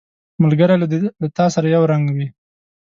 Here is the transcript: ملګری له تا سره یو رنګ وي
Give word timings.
ملګری 0.43 0.75
له 0.81 1.27
تا 1.37 1.45
سره 1.53 1.67
یو 1.75 1.83
رنګ 1.91 2.05
وي 2.15 2.27